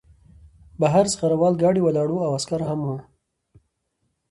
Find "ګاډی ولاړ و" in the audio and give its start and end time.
1.61-2.23